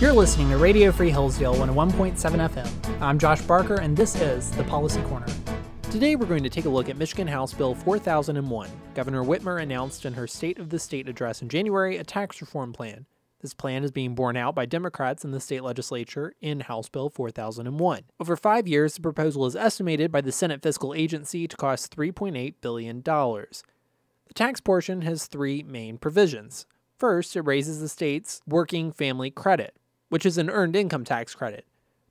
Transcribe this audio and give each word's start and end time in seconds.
You're 0.00 0.12
listening 0.12 0.50
to 0.50 0.56
Radio 0.56 0.90
Free 0.90 1.10
Hillsdale 1.10 1.54
101.7 1.54 2.16
FM. 2.16 3.00
I'm 3.00 3.18
Josh 3.20 3.40
Barker, 3.42 3.76
and 3.76 3.96
this 3.96 4.20
is 4.20 4.50
the 4.50 4.64
Policy 4.64 5.00
Corner. 5.02 5.26
Today, 5.92 6.16
we're 6.16 6.26
going 6.26 6.42
to 6.42 6.50
take 6.50 6.64
a 6.64 6.68
look 6.68 6.88
at 6.88 6.96
Michigan 6.96 7.28
House 7.28 7.54
Bill 7.54 7.76
4001. 7.76 8.68
Governor 8.94 9.22
Whitmer 9.22 9.62
announced 9.62 10.04
in 10.04 10.14
her 10.14 10.26
State 10.26 10.58
of 10.58 10.70
the 10.70 10.80
State 10.80 11.08
address 11.08 11.40
in 11.40 11.48
January 11.48 11.98
a 11.98 12.02
tax 12.02 12.40
reform 12.40 12.72
plan. 12.72 13.06
This 13.42 13.54
plan 13.54 13.82
is 13.82 13.90
being 13.90 14.14
borne 14.14 14.36
out 14.36 14.54
by 14.54 14.66
Democrats 14.66 15.24
in 15.24 15.32
the 15.32 15.40
state 15.40 15.64
legislature 15.64 16.34
in 16.40 16.60
House 16.60 16.88
Bill 16.88 17.08
4001. 17.08 18.04
Over 18.20 18.36
five 18.36 18.68
years, 18.68 18.94
the 18.94 19.00
proposal 19.00 19.46
is 19.46 19.56
estimated 19.56 20.12
by 20.12 20.20
the 20.20 20.32
Senate 20.32 20.62
Fiscal 20.62 20.94
Agency 20.94 21.48
to 21.48 21.56
cost 21.56 21.96
$3.8 21.96 22.54
billion. 22.60 23.02
The 24.32 24.38
tax 24.38 24.62
portion 24.62 25.02
has 25.02 25.26
three 25.26 25.62
main 25.62 25.98
provisions. 25.98 26.64
First, 26.98 27.36
it 27.36 27.42
raises 27.42 27.82
the 27.82 27.88
state's 27.90 28.40
working 28.46 28.90
family 28.90 29.30
credit 29.30 29.76
which 30.08 30.24
is 30.24 30.38
an 30.38 30.48
earned 30.48 30.74
income 30.74 31.04
tax 31.04 31.34
credit. 31.34 31.66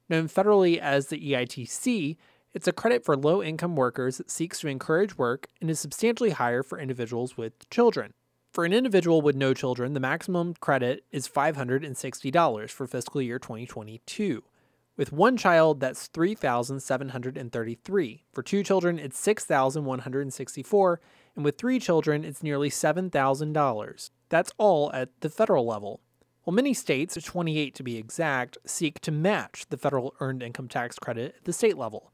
Known 0.08 0.28
federally 0.28 0.78
as 0.78 1.08
the 1.08 1.20
EITC, 1.20 2.18
it's 2.54 2.68
a 2.68 2.72
credit 2.72 3.04
for 3.04 3.18
low 3.18 3.42
income 3.42 3.76
workers 3.76 4.18
that 4.18 4.30
seeks 4.30 4.60
to 4.60 4.68
encourage 4.68 5.18
work 5.18 5.48
and 5.60 5.68
is 5.68 5.80
substantially 5.80 6.30
higher 6.30 6.62
for 6.62 6.78
individuals 6.78 7.38
with 7.38 7.68
children. 7.72 8.14
For 8.54 8.66
an 8.66 8.74
individual 8.74 9.24
with 9.24 9.36
no 9.36 9.56
children, 9.56 9.94
the 9.94 10.00
maximum 10.00 10.54
credit 10.62 11.04
is 11.12 11.28
$560 11.28 12.70
for 12.70 12.86
fiscal 12.86 13.20
year 13.20 13.40
2022. 13.40 14.44
With 14.96 15.12
one 15.12 15.38
child, 15.38 15.80
that's 15.80 16.06
3,733. 16.08 18.26
For 18.32 18.44
two 18.44 18.64
children, 18.64 19.00
it's 19.00 19.18
6,164, 19.18 21.02
and 21.36 21.46
with 21.46 21.58
three 21.58 21.80
children, 21.80 22.24
it's 22.26 22.44
nearly 22.44 22.70
$7,000. 22.70 24.10
That's 24.30 24.52
all 24.58 24.92
at 24.94 25.10
the 25.22 25.30
federal 25.30 25.66
level. 25.66 26.02
While 26.44 26.56
many 26.56 26.74
states, 26.74 27.18
28 27.22 27.76
to 27.76 27.84
be 27.84 27.98
exact, 27.98 28.58
seek 28.66 29.00
to 29.02 29.12
match 29.12 29.66
the 29.70 29.78
federal 29.78 30.16
earned 30.20 30.42
income 30.42 30.68
tax 30.68 30.98
credit 30.98 31.36
at 31.38 31.46
the 31.46 31.54
state 31.54 31.78
level. 31.78 32.12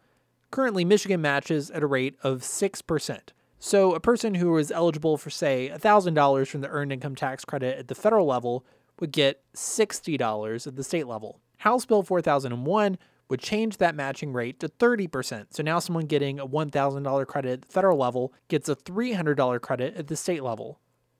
Currently, 0.51 0.85
Michigan 0.85 1.21
matches 1.21 1.71
at 1.71 1.83
a 1.83 1.87
rate 1.87 2.15
of 2.23 2.41
6%. 2.41 3.19
So, 3.59 3.95
a 3.95 3.99
person 3.99 4.35
who 4.35 4.55
is 4.57 4.71
eligible 4.71 5.17
for, 5.17 5.29
say, 5.29 5.71
$1,000 5.73 6.47
from 6.47 6.61
the 6.61 6.69
earned 6.69 6.91
income 6.91 7.15
tax 7.15 7.43
credit 7.43 7.79
at 7.79 7.87
the 7.87 7.95
federal 7.95 8.27
level 8.27 8.65
would 8.99 9.11
get 9.11 9.41
$60 9.55 10.67
at 10.67 10.75
the 10.75 10.83
state 10.83 11.07
level. 11.07 11.39
House 11.57 11.85
Bill 11.85 12.03
4001 12.03 12.97
would 13.29 13.39
change 13.39 13.77
that 13.77 13.95
matching 13.95 14.33
rate 14.33 14.59
to 14.59 14.69
30%. 14.69 15.47
So 15.51 15.63
now 15.63 15.79
someone 15.79 16.05
getting 16.05 16.39
a 16.39 16.47
$1,000 16.47 17.27
credit 17.27 17.51
at 17.51 17.61
the 17.61 17.67
federal 17.67 17.97
level 17.97 18.33
gets 18.47 18.69
a 18.69 18.75
$300 18.75 19.61
credit 19.61 19.95
at 19.95 20.07
the 20.07 20.15
state 20.15 20.43
level. 20.43 20.79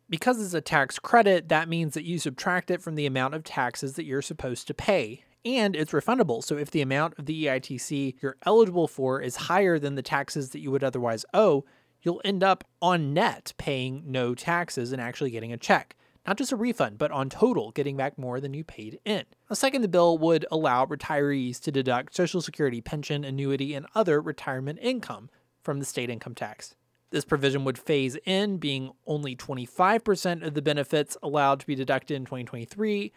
Because 0.10 0.42
it's 0.42 0.54
a 0.54 0.62
tax 0.62 1.00
credit, 1.00 1.50
that 1.50 1.68
means 1.68 1.94
that 1.94 2.06
you 2.06 2.18
subtract 2.18 2.72
it 2.72 2.82
from 2.82 2.96
the 2.96 3.06
amount 3.06 3.34
of 3.34 3.44
taxes 3.44 3.94
that 3.94 4.06
you're 4.06 4.22
supposed 4.22 4.68
to 4.68 4.74
pay. 4.74 5.26
And 5.44 5.76
it's 5.76 5.92
refundable. 5.92 6.44
So 6.44 6.58
if 6.58 6.72
the 6.72 6.82
amount 6.82 7.20
of 7.20 7.26
the 7.26 7.46
EITC 7.46 8.16
you're 8.22 8.38
eligible 8.46 8.88
for 8.88 9.22
is 9.22 9.36
higher 9.36 9.78
than 9.78 9.96
the 9.96 10.02
taxes 10.02 10.52
that 10.52 10.60
you 10.60 10.72
would 10.72 10.84
otherwise 10.84 11.26
owe, 11.34 11.66
you'll 12.02 12.22
end 12.24 12.44
up 12.44 12.64
on 12.82 13.14
net 13.14 13.54
paying 13.58 14.04
no 14.06 14.34
taxes 14.34 14.94
and 14.94 15.02
actually 15.02 15.32
getting 15.32 15.52
a 15.52 15.58
check. 15.58 15.97
Not 16.28 16.38
just 16.38 16.52
a 16.52 16.58
refund, 16.58 16.98
but 16.98 17.10
on 17.10 17.30
total, 17.30 17.72
getting 17.72 17.96
back 17.96 18.18
more 18.18 18.42
than 18.42 18.54
you 18.54 18.66
paid 18.66 19.00
in. 19.06 19.24
A 19.50 19.56
second, 19.56 19.82
the 19.82 19.88
bill 19.88 20.18
would 20.18 20.46
allow 20.52 20.86
retirees 20.86 21.62
to 21.62 21.72
deduct 21.72 22.14
Social 22.14 22.42
Security 22.42 22.82
pension, 22.82 23.24
annuity, 23.24 23.74
and 23.74 23.86
other 23.96 24.20
retirement 24.20 24.78
income 24.82 25.30
from 25.64 25.80
the 25.80 25.86
state 25.86 26.10
income 26.10 26.36
tax. 26.36 26.76
This 27.12 27.24
provision 27.24 27.64
would 27.64 27.78
phase 27.78 28.18
in, 28.26 28.58
being 28.58 28.92
only 29.06 29.38
25% 29.38 30.46
of 30.46 30.54
the 30.54 30.62
benefits 30.62 31.16
allowed 31.24 31.62
to 31.62 31.68
be 31.68 31.76
deducted 31.76 32.18
in 32.18 32.26
2023, 32.26 33.14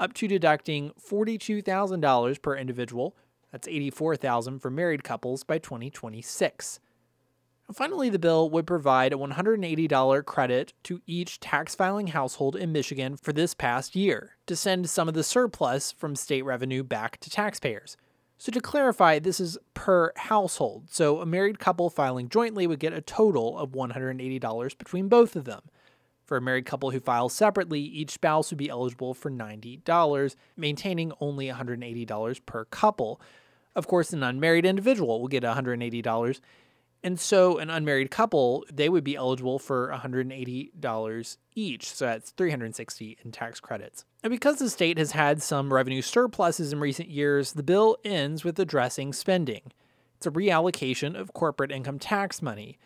up 0.00 0.14
to 0.14 0.26
deducting 0.26 0.92
$42,000 0.98 2.40
per 2.40 2.56
individual. 2.56 3.14
That's 3.52 3.68
84,000 3.68 4.60
for 4.60 4.70
married 4.70 5.04
couples 5.04 5.44
by 5.44 5.58
2026. 5.58 6.80
Finally, 7.72 8.10
the 8.10 8.18
bill 8.18 8.50
would 8.50 8.66
provide 8.66 9.12
a 9.12 9.16
$180 9.16 10.24
credit 10.26 10.74
to 10.82 11.00
each 11.06 11.40
tax 11.40 11.74
filing 11.74 12.08
household 12.08 12.54
in 12.54 12.72
Michigan 12.72 13.16
for 13.16 13.32
this 13.32 13.54
past 13.54 13.96
year 13.96 14.36
to 14.46 14.54
send 14.54 14.90
some 14.90 15.08
of 15.08 15.14
the 15.14 15.24
surplus 15.24 15.90
from 15.90 16.14
state 16.14 16.42
revenue 16.42 16.82
back 16.82 17.18
to 17.20 17.30
taxpayers. 17.30 17.96
So, 18.36 18.52
to 18.52 18.60
clarify, 18.60 19.18
this 19.18 19.40
is 19.40 19.56
per 19.72 20.12
household. 20.16 20.88
So, 20.90 21.20
a 21.20 21.26
married 21.26 21.58
couple 21.58 21.88
filing 21.88 22.28
jointly 22.28 22.66
would 22.66 22.80
get 22.80 22.92
a 22.92 23.00
total 23.00 23.56
of 23.56 23.70
$180 23.70 24.78
between 24.78 25.08
both 25.08 25.34
of 25.34 25.44
them. 25.44 25.62
For 26.26 26.36
a 26.36 26.42
married 26.42 26.66
couple 26.66 26.90
who 26.90 27.00
files 27.00 27.34
separately, 27.34 27.80
each 27.80 28.10
spouse 28.10 28.50
would 28.50 28.58
be 28.58 28.68
eligible 28.68 29.14
for 29.14 29.30
$90, 29.30 30.36
maintaining 30.56 31.12
only 31.20 31.48
$180 31.48 32.40
per 32.44 32.64
couple. 32.66 33.20
Of 33.74 33.86
course, 33.86 34.12
an 34.12 34.22
unmarried 34.22 34.66
individual 34.66 35.20
will 35.20 35.28
get 35.28 35.42
$180 35.42 36.40
and 37.04 37.20
so 37.20 37.58
an 37.58 37.68
unmarried 37.68 38.10
couple, 38.10 38.64
they 38.72 38.88
would 38.88 39.04
be 39.04 39.14
eligible 39.14 39.58
for 39.58 39.92
$180 39.94 41.36
each. 41.54 41.90
So 41.90 42.06
that's 42.06 42.30
360 42.30 43.18
in 43.22 43.30
tax 43.30 43.60
credits. 43.60 44.06
And 44.22 44.30
because 44.30 44.58
the 44.58 44.70
state 44.70 44.96
has 44.96 45.12
had 45.12 45.42
some 45.42 45.72
revenue 45.72 46.00
surpluses 46.00 46.72
in 46.72 46.80
recent 46.80 47.10
years, 47.10 47.52
the 47.52 47.62
bill 47.62 47.98
ends 48.06 48.42
with 48.42 48.58
addressing 48.58 49.12
spending. 49.12 49.60
It's 50.16 50.26
a 50.26 50.30
reallocation 50.30 51.14
of 51.14 51.34
corporate 51.34 51.70
income 51.70 51.98
tax 51.98 52.40
money. 52.40 52.78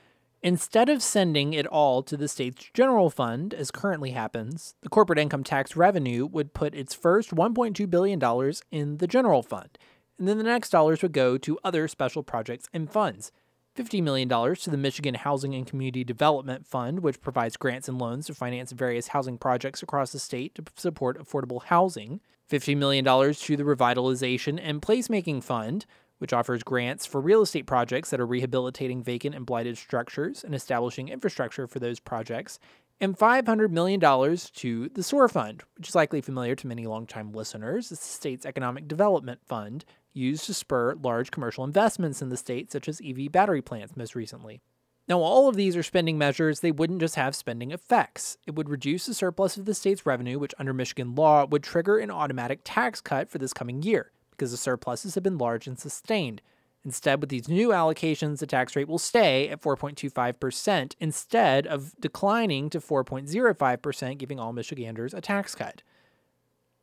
Instead 0.43 0.89
of 0.89 1.01
sending 1.01 1.53
it 1.53 1.67
all 1.67 2.03
to 2.03 2.17
the 2.17 2.27
state's 2.27 2.71
general 2.75 3.11
fund, 3.11 3.55
as 3.55 3.71
currently 3.71 4.11
happens, 4.11 4.75
the 4.83 4.89
corporate 4.89 5.19
income 5.21 5.45
tax 5.45 5.77
revenue 5.77 6.27
would 6.27 6.55
put 6.55 6.75
its 6.75 6.93
first 6.93 7.31
$1.2 7.31 7.89
billion 7.89 8.53
in 8.73 8.99
the 8.99 9.07
general 9.07 9.43
fund, 9.45 9.78
and 10.19 10.27
then 10.27 10.39
the 10.39 10.45
next 10.45 10.71
dollars 10.71 11.03
would 11.03 11.12
go 11.12 11.39
to 11.39 11.59
other 11.62 11.87
special 11.87 12.25
projects 12.25 12.69
and 12.73 12.91
funds. 12.91 13.31
$50 13.78 14.03
million 14.03 14.28
to 14.28 14.71
the 14.71 14.77
Michigan 14.77 15.15
Housing 15.15 15.55
and 15.55 15.66
Community 15.66 16.03
Development 16.03 16.66
Fund, 16.66 17.00
which 17.00 17.21
provides 17.21 17.56
grants 17.56 17.89
and 17.89 17.99
loans 17.99 18.27
to 18.27 18.34
finance 18.34 18.72
various 18.72 19.09
housing 19.09 19.39
projects 19.39 19.83
across 19.83 20.11
the 20.11 20.19
state 20.19 20.55
to 20.56 20.65
support 20.75 21.19
affordable 21.19 21.62
housing. 21.62 22.21
$50 22.50 22.77
million 22.77 23.05
to 23.05 23.56
the 23.56 23.62
Revitalization 23.62 24.59
and 24.61 24.83
Placemaking 24.83 25.44
Fund, 25.44 25.87
which 26.19 26.33
offers 26.33 26.65
grants 26.65 27.06
for 27.06 27.21
real 27.21 27.43
estate 27.43 27.66
projects 27.66 28.11
that 28.11 28.19
are 28.19 28.27
rehabilitating 28.27 29.03
vacant 29.03 29.34
and 29.34 29.47
blighted 29.47 29.78
structures 29.78 30.43
and 30.43 30.55
establishing 30.55 31.09
infrastructure 31.09 31.69
for 31.69 31.78
those 31.78 32.00
projects. 32.00 32.59
And 33.00 33.16
$500 33.16 33.71
million 33.71 34.00
to 34.00 34.89
the 34.89 35.03
SOAR 35.05 35.28
Fund, 35.28 35.62
which 35.77 35.89
is 35.89 35.95
likely 35.95 36.21
familiar 36.21 36.56
to 36.56 36.66
many 36.66 36.84
longtime 36.84 37.31
listeners. 37.31 37.93
It's 37.93 38.00
the 38.00 38.15
state's 38.15 38.45
economic 38.45 38.89
development 38.89 39.41
fund 39.47 39.84
used 40.13 40.47
to 40.47 40.55
spur 40.55 40.95
large 40.95 41.31
commercial 41.31 41.65
investments 41.65 42.21
in 42.23 42.29
the 42.29 42.37
state, 42.37 42.73
such 42.73 42.89
as 42.89 43.01
EV 43.05 43.31
battery 43.31 43.63
plants 43.63 43.97
most 43.97 44.15
recently. 44.15 44.61
Now, 45.09 45.21
all 45.21 45.49
of 45.49 45.57
these 45.57 45.75
are 45.75 45.83
spending 45.83 46.19
measures, 46.19 46.61
they 46.61 46.71
wouldn't 46.71 47.01
just 47.01 47.15
have 47.15 47.35
spending 47.35 47.71
effects. 47.71 48.37
It 48.47 48.55
would 48.55 48.69
reduce 48.69 49.07
the 49.07 49.15
surplus 49.15 49.57
of 49.57 49.65
the 49.65 49.75
state's 49.75 50.05
revenue, 50.05 50.39
which 50.39 50.55
under 50.59 50.75
Michigan 50.75 51.15
law 51.15 51.47
would 51.47 51.63
trigger 51.63 51.99
an 51.99 52.11
automatic 52.11 52.61
tax 52.63 53.01
cut 53.01 53.31
for 53.31 53.39
this 53.39 53.55
coming 53.55 53.83
year, 53.83 54.13
because 54.33 54.51
the 54.51 54.59
surpluses 54.59 55.15
have 55.15 55.25
been 55.25 55.39
large 55.39 55.67
and 55.67 55.79
sustained. 55.79 56.43
Instead, 56.85 57.21
with 57.21 57.31
these 57.31 57.49
new 57.49 57.71
allocations, 57.71 58.39
the 58.39 58.47
tax 58.47 58.77
rate 58.77 58.87
will 58.87 58.99
stay 58.99 59.49
at 59.49 59.63
4.25% 59.63 60.95
instead 61.01 61.67
of 61.67 61.95
declining 61.99 62.69
to 62.71 62.79
4.05%, 62.79 64.19
giving 64.19 64.39
all 64.39 64.53
Michiganders 64.53 65.15
a 65.15 65.21
tax 65.21 65.55
cut. 65.55 65.83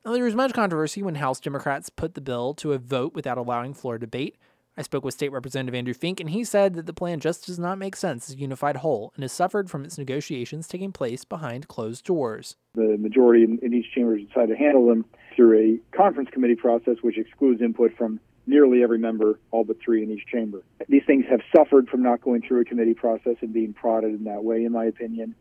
There 0.05 0.23
was 0.23 0.35
much 0.35 0.53
controversy 0.53 1.01
when 1.01 1.15
House 1.15 1.39
Democrats 1.39 1.89
put 1.89 2.13
the 2.13 2.21
bill 2.21 2.53
to 2.55 2.73
a 2.73 2.77
vote 2.77 3.15
without 3.15 3.39
allowing 3.39 3.73
floor 3.73 3.97
debate. 3.97 4.37
I 4.77 4.83
spoke 4.83 5.03
with 5.03 5.15
State 5.15 5.31
Representative 5.31 5.73
Andrew 5.73 5.95
Fink, 5.95 6.19
and 6.19 6.29
he 6.29 6.43
said 6.43 6.75
that 6.75 6.85
the 6.85 6.93
plan 6.93 7.19
just 7.19 7.47
does 7.47 7.57
not 7.57 7.79
make 7.79 7.95
sense 7.95 8.29
as 8.29 8.35
a 8.35 8.39
unified 8.39 8.77
whole 8.77 9.11
and 9.15 9.23
has 9.23 9.31
suffered 9.31 9.67
from 9.67 9.83
its 9.83 9.97
negotiations 9.97 10.67
taking 10.67 10.91
place 10.91 11.25
behind 11.25 11.67
closed 11.67 12.05
doors. 12.05 12.55
The 12.75 12.97
majority 12.99 13.45
in, 13.45 13.57
in 13.63 13.73
each 13.73 13.91
chamber 13.95 14.15
decided 14.15 14.49
to 14.49 14.55
handle 14.55 14.85
them 14.85 15.05
through 15.35 15.57
a 15.57 15.97
conference 15.97 16.29
committee 16.31 16.55
process, 16.55 16.97
which 17.01 17.17
excludes 17.17 17.63
input 17.63 17.97
from 17.97 18.19
nearly 18.45 18.83
every 18.83 18.99
member, 18.99 19.39
all 19.49 19.63
but 19.63 19.77
three 19.83 20.03
in 20.03 20.11
each 20.11 20.27
chamber. 20.27 20.61
These 20.87 21.03
things 21.07 21.25
have 21.31 21.41
suffered 21.53 21.89
from 21.89 22.03
not 22.03 22.21
going 22.21 22.43
through 22.47 22.61
a 22.61 22.65
committee 22.65 22.93
process 22.93 23.37
and 23.41 23.51
being 23.51 23.73
prodded 23.73 24.13
in 24.13 24.25
that 24.25 24.43
way, 24.43 24.65
in 24.65 24.71
my 24.71 24.85
opinion 24.85 25.33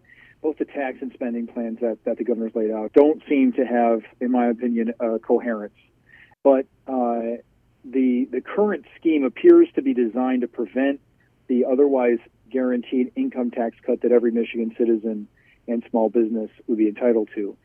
both 0.45 0.59
the 0.59 0.65
tax 0.67 0.99
and 1.01 1.11
spending 1.15 1.47
plans 1.47 1.79
that, 1.81 1.97
that 2.05 2.19
the 2.19 2.23
governor's 2.23 2.55
laid 2.55 2.71
out 2.71 2.93
don't 2.93 3.23
seem 3.27 3.51
to 3.55 3.65
have, 3.65 4.03
in 4.21 4.31
my 4.31 4.49
opinion, 4.49 4.93
uh, 5.01 5.17
coherence. 5.27 5.75
But 6.45 6.67
uh, 6.87 7.41
the 7.85 8.29
the 8.31 8.43
current 8.43 8.85
scheme 8.97 9.25
appears 9.25 9.69
to 9.75 9.83
be 9.83 9.95
designed 9.95 10.43
to 10.43 10.49
prevent 10.49 11.01
the 11.49 11.65
otherwise 11.65 12.19
guaranteed 12.51 13.11
income 13.17 13.51
tax 13.51 13.77
cut 13.85 14.03
that 14.03 14.13
every 14.13 14.31
Michigan 14.31 14.75
citizen 14.79 15.27
and 15.67 15.83
small 15.91 16.11
business 16.11 16.51
would 16.67 16.77
be 16.77 16.89
entitled 16.89 17.31
to. 17.35 17.57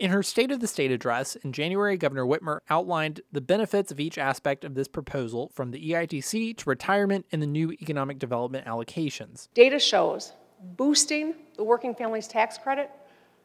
In 0.00 0.10
her 0.10 0.22
State 0.22 0.50
of 0.50 0.58
the 0.58 0.66
State 0.66 0.90
address 0.90 1.36
in 1.36 1.52
January, 1.52 1.96
Governor 1.96 2.26
Whitmer 2.26 2.58
outlined 2.68 3.20
the 3.30 3.40
benefits 3.40 3.92
of 3.92 4.00
each 4.00 4.18
aspect 4.18 4.64
of 4.64 4.74
this 4.74 4.88
proposal 4.88 5.50
from 5.54 5.70
the 5.70 5.92
EITC 5.92 6.56
to 6.56 6.68
retirement 6.68 7.24
and 7.30 7.40
the 7.40 7.46
new 7.46 7.70
economic 7.72 8.18
development 8.18 8.66
allocations. 8.66 9.48
Data 9.54 9.78
shows 9.78 10.32
boosting 10.76 11.34
the 11.56 11.64
working 11.64 11.94
families 11.94 12.28
tax 12.28 12.58
credit 12.58 12.90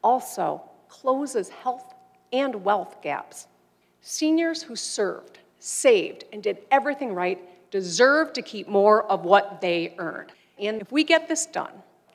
also 0.04 0.62
closes 0.90 1.50
health 1.50 1.94
and 2.34 2.64
wealth 2.64 3.02
gaps. 3.02 3.48
Seniors 4.02 4.64
who 4.64 4.76
served, 4.76 5.40
saved, 5.60 6.26
and 6.34 6.42
did 6.42 6.60
everything 6.72 7.14
right 7.14 7.40
deserve 7.72 8.34
to 8.34 8.42
keep 8.42 8.68
more 8.68 9.04
of 9.10 9.24
what 9.24 9.62
they 9.62 9.94
earned. 9.98 10.32
And 10.60 10.82
if 10.82 10.92
we 10.92 11.04
get 11.04 11.28
this 11.28 11.46
done, 11.46 11.72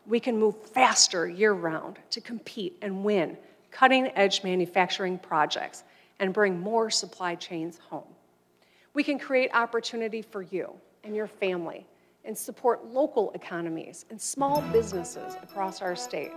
we 0.07 0.21
can 0.21 0.39
move 0.39 0.57
faster 0.69 1.29
year 1.29 1.53
round 1.53 1.99
to 2.11 2.21
compete 2.21 2.77
and 2.83 3.03
win 3.05 3.37
cutting 3.71 4.11
edge 4.17 4.43
manufacturing 4.43 5.19
projects 5.19 5.85
and 6.19 6.33
bring 6.33 6.59
more 6.59 6.91
supply 6.91 7.35
chains 7.35 7.79
home. 7.91 8.09
We 8.95 9.03
can 9.03 9.19
create 9.19 9.51
opportunity 9.53 10.23
for 10.23 10.43
you 10.43 10.73
and 11.05 11.15
your 11.15 11.27
family 11.27 11.87
and 12.27 12.37
support 12.37 12.85
local 12.87 13.31
economies 13.33 14.05
and 14.11 14.21
small 14.21 14.61
businesses 14.73 15.35
across 15.43 15.81
our 15.81 15.97
state. 15.97 16.33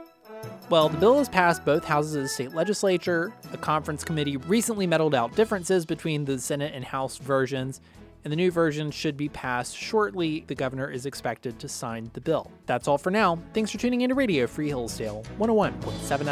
Well, 0.70 0.90
the 0.90 0.98
bill 0.98 1.18
has 1.18 1.28
passed 1.28 1.66
both 1.66 1.84
houses 1.84 2.16
of 2.16 2.22
the 2.22 2.28
state 2.30 2.54
legislature. 2.54 3.34
A 3.52 3.58
conference 3.58 4.04
committee 4.04 4.38
recently 4.38 4.86
meddled 4.86 5.16
out 5.16 5.36
differences 5.36 5.86
between 5.86 6.26
the 6.26 6.40
Senate 6.40 6.74
and 6.76 6.86
House 6.86 7.18
versions, 7.18 7.82
and 8.24 8.32
the 8.32 8.38
new 8.38 8.52
version 8.52 8.92
should 8.92 9.18
be 9.18 9.30
passed 9.30 9.76
shortly. 9.76 10.44
The 10.48 10.56
governor 10.56 10.90
is 10.90 11.06
expected 11.06 11.60
to 11.60 11.68
sign 11.68 12.12
the 12.14 12.22
bill. 12.22 12.52
That's 12.68 12.88
all 12.88 12.98
for 12.98 13.12
now. 13.12 13.40
Thanks 13.54 13.72
for 13.72 13.78
tuning 13.78 14.02
in 14.02 14.10
to 14.10 14.16
Radio 14.16 14.46
Free 14.46 14.68
Hillsdale 14.68 15.24
101.7 15.40 15.74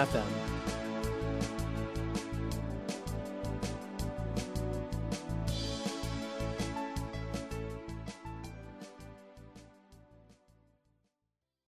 FM. 0.05 0.46